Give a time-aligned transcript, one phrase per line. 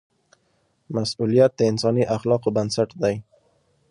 [0.95, 3.15] مسؤلیت د انساني اخلاقو بنسټ دی.